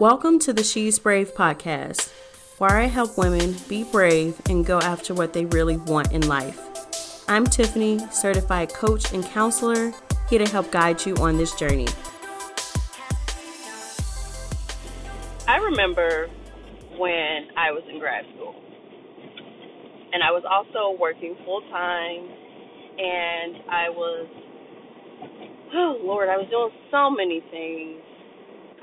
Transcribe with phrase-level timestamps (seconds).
[0.00, 2.12] Welcome to the She's Brave podcast,
[2.58, 6.58] where I help women be brave and go after what they really want in life.
[7.28, 9.92] I'm Tiffany, certified coach and counselor,
[10.28, 11.86] here to help guide you on this journey.
[15.46, 16.28] I remember
[16.98, 18.56] when I was in grad school,
[20.12, 22.30] and I was also working full time,
[22.98, 24.26] and I was,
[25.72, 28.02] oh Lord, I was doing so many things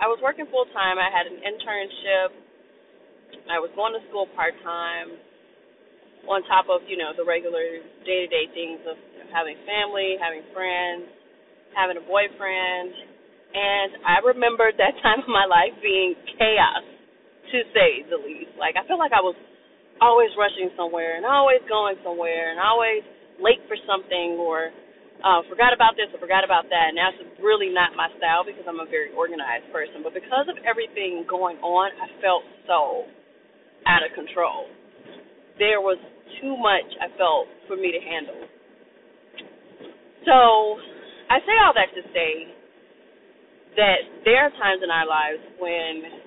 [0.01, 0.97] I was working full time.
[0.97, 2.33] I had an internship.
[3.45, 5.13] I was going to school part time.
[6.25, 8.97] On top of you know the regular day to day things of
[9.29, 11.05] having family, having friends,
[11.73, 12.93] having a boyfriend,
[13.53, 16.85] and I remembered that time of my life being chaos,
[17.53, 18.53] to say the least.
[18.57, 19.37] Like I feel like I was
[20.01, 23.01] always rushing somewhere and always going somewhere and always
[23.41, 24.69] late for something or
[25.21, 26.93] uh, forgot about this or forgot about that.
[26.93, 30.01] And that's really not my style because I'm a very organized person.
[30.01, 33.05] But because of everything going on, I felt so
[33.85, 34.69] out of control.
[35.57, 35.97] There was
[36.41, 38.41] too much I felt for me to handle.
[40.25, 40.37] So
[41.29, 42.31] I say all that to say
[43.77, 46.21] that there are times in our lives when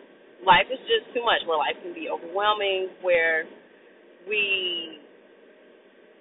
[0.47, 3.45] life is just too much, where life can be overwhelming, where
[4.29, 4.94] we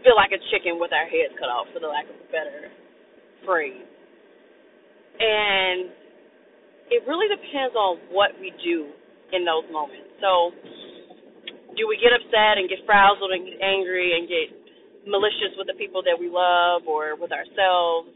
[0.03, 2.69] feel like a chicken with our heads cut off, for the lack of a better
[3.47, 3.87] phrase.
[5.19, 5.89] And
[6.91, 8.91] it really depends on what we do
[9.31, 10.13] in those moments.
[10.19, 10.51] So,
[11.73, 14.47] do we get upset and get frazzled and get angry and get
[15.09, 18.13] malicious with the people that we love or with ourselves,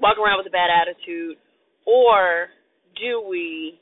[0.00, 1.36] walk around with a bad attitude,
[1.84, 2.48] or
[2.96, 3.78] do we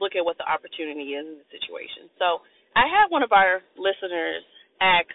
[0.00, 2.08] look at what the opportunity is in the situation?
[2.20, 2.44] So,
[2.76, 4.44] I had one of our listeners
[4.84, 5.08] ask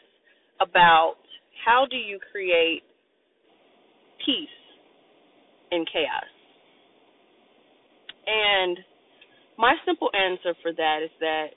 [0.57, 1.20] about
[1.65, 2.81] how do you create
[4.25, 4.49] peace
[5.71, 6.29] in chaos?
[8.25, 8.77] And
[9.57, 11.47] my simple answer for that is that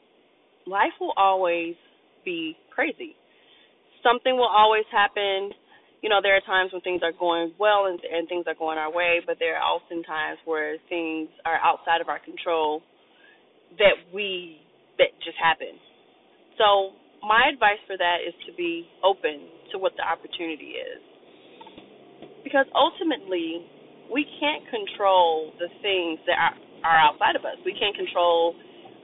[0.67, 1.75] life will always
[2.25, 3.15] be crazy.
[4.03, 5.51] Something will always happen.
[6.03, 8.77] You know, there are times when things are going well and, and things are going
[8.79, 12.83] our way, but there are often times where things are outside of our control
[13.79, 14.59] that we
[14.99, 15.75] that just happen.
[16.59, 16.93] So
[17.25, 21.01] my advice for that is to be open to what the opportunity is.
[22.45, 23.65] Because ultimately,
[24.13, 27.57] we can't control the things that are, are outside of us.
[27.65, 28.53] We can't control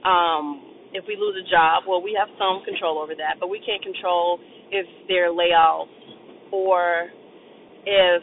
[0.05, 1.89] um, if we lose a job.
[1.89, 4.37] Well, we have some control over that, but we can't control
[4.69, 5.89] if there are layoffs
[6.53, 7.09] or
[7.85, 8.21] if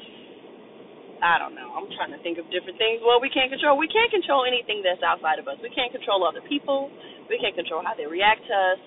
[1.19, 1.75] I don't know.
[1.75, 3.03] I'm trying to think of different things.
[3.03, 3.75] Well, we can't control.
[3.75, 5.59] We can't control anything that's outside of us.
[5.59, 6.95] We can't control other people.
[7.27, 8.81] We can't control how they react to us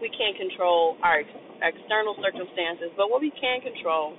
[0.00, 4.16] we can't control our ex- external circumstances, but what we can control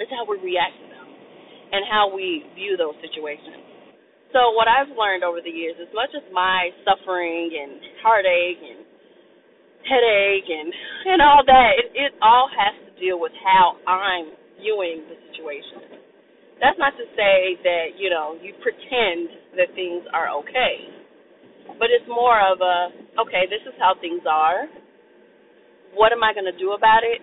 [0.00, 1.08] is how we react to them
[1.72, 3.64] and how we view those situations.
[4.32, 8.80] So what I've learned over the years, as much as my suffering and heartache and
[9.86, 10.68] headache and
[11.14, 16.02] and all that, it, it all has to deal with how I'm viewing the situation.
[16.60, 21.05] That's not to say that you know you pretend that things are okay
[21.78, 22.94] but it's more of a
[23.26, 24.70] okay, this is how things are.
[25.94, 27.20] What am I going to do about it?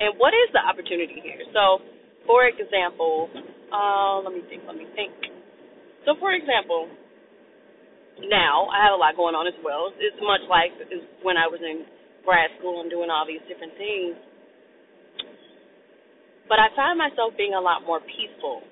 [0.00, 1.42] And what is the opportunity here?
[1.52, 1.82] So,
[2.24, 3.28] for example,
[3.68, 5.12] uh, let me think, let me think.
[6.06, 6.88] So, for example,
[8.26, 9.92] now I have a lot going on as well.
[9.98, 10.72] It's much like
[11.22, 11.84] when I was in
[12.24, 14.16] grad school and doing all these different things.
[16.48, 18.64] But I find myself being a lot more peaceful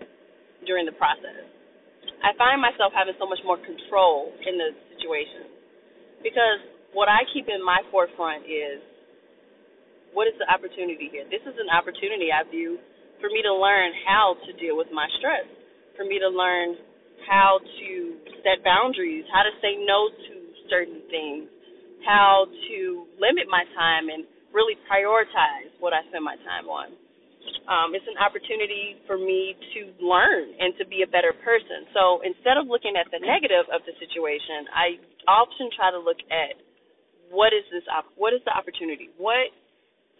[0.64, 1.55] during the process.
[2.26, 5.46] I find myself having so much more control in the situation.
[6.26, 6.58] Because
[6.90, 8.82] what I keep in my forefront is
[10.10, 11.22] what is the opportunity here?
[11.30, 12.82] This is an opportunity I view
[13.22, 15.46] for me to learn how to deal with my stress,
[15.94, 16.74] for me to learn
[17.30, 17.90] how to
[18.42, 20.34] set boundaries, how to say no to
[20.66, 21.46] certain things,
[22.02, 26.90] how to limit my time and really prioritize what I spend my time on.
[27.66, 31.86] Um, it's an opportunity for me to learn and to be a better person.
[31.92, 34.86] So instead of looking at the negative of the situation, I
[35.26, 36.54] often try to look at
[37.30, 39.10] what is this op- what is the opportunity?
[39.18, 39.50] What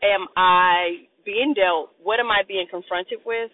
[0.02, 1.94] am I being dealt?
[2.02, 3.50] What am I being confronted with?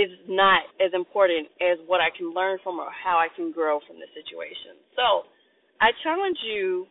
[0.00, 3.78] Is not as important as what I can learn from or how I can grow
[3.84, 4.80] from the situation.
[4.96, 5.28] So,
[5.84, 6.88] I challenge you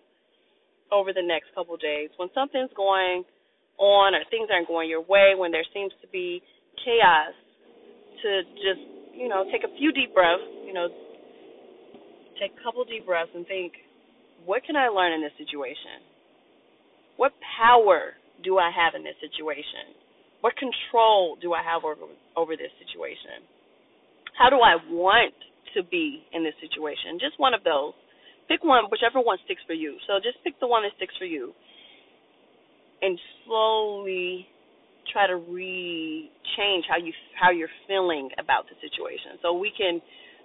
[0.91, 3.23] over the next couple days when something's going
[3.81, 6.45] on or things aren't going your way, when there seems to be
[6.85, 7.33] chaos,
[8.21, 8.29] to
[8.61, 8.85] just,
[9.17, 10.85] you know, take a few deep breaths, you know,
[12.37, 13.73] take a couple deep breaths and think,
[14.45, 16.05] what can I learn in this situation?
[17.17, 18.13] What power
[18.45, 19.97] do I have in this situation?
[20.41, 22.05] What control do I have over
[22.37, 23.45] over this situation?
[24.37, 25.33] How do I want
[25.75, 27.19] to be in this situation.
[27.19, 27.95] Just one of those.
[28.47, 29.95] Pick one, whichever one sticks for you.
[30.07, 31.55] So just pick the one that sticks for you,
[33.01, 34.47] and slowly
[35.11, 39.41] try to re change how you how you're feeling about the situation.
[39.41, 40.01] So we can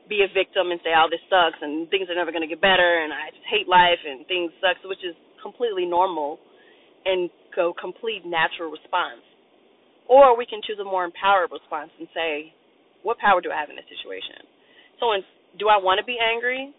[0.09, 2.61] be a victim and say, "Oh, this sucks," and things are never going to get
[2.61, 6.39] better, and I just hate life, and things sucks, which is completely normal,
[7.05, 9.23] and go complete natural response.
[10.09, 12.55] Or we can choose a more empowered response and say,
[13.03, 14.47] "What power do I have in this situation?"
[14.99, 15.25] So, in,
[15.59, 16.73] do I want to be angry?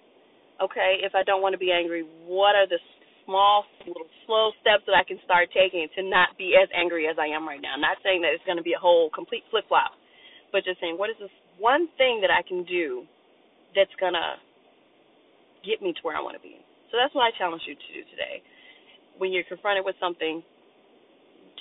[0.59, 2.79] Okay, if I don't want to be angry, what are the
[3.27, 7.19] small, little, slow steps that I can start taking to not be as angry as
[7.19, 7.75] I am right now?
[7.75, 9.91] I'm not saying that it's going to be a whole complete flip flop,
[10.55, 13.03] but just saying, what is this one thing that I can do
[13.75, 14.39] that's gonna
[15.67, 16.55] get me to where I want to be.
[16.89, 18.39] So that's what I challenge you to do today.
[19.17, 20.41] When you're confronted with something,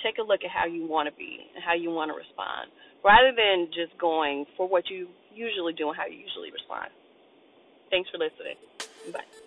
[0.01, 2.71] take a look at how you want to be and how you want to respond,
[3.03, 6.89] rather than just going for what you usually do and how you usually respond.
[7.89, 8.57] Thanks for listening.
[9.11, 9.46] Bye.